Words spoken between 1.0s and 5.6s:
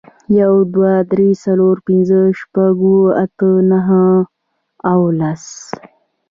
درې، څلور، پینځه، شپږ، اووه، اته، نهه او لس